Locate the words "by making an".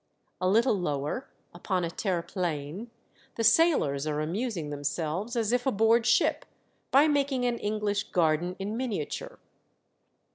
6.89-7.59